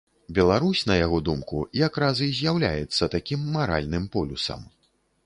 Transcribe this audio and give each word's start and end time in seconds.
Беларусь, 0.35 0.79
на 0.91 0.95
яго 0.99 1.19
думку, 1.27 1.59
якраз 1.81 2.21
і 2.29 2.29
з'яўляецца 2.39 3.11
такім 3.17 3.45
маральным 3.59 4.09
полюсам. 4.17 4.65